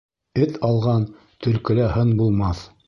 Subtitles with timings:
[0.45, 1.05] Эт алған
[1.47, 2.69] төлкөлә һын булмаҫ.